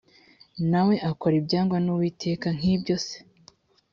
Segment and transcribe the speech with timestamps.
[0.71, 3.17] na we akora ibyangwa n uwiteka nk ibyo se